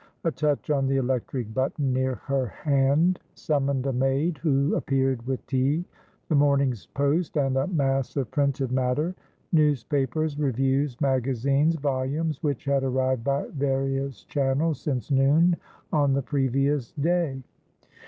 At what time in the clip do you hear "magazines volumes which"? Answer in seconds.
11.01-12.65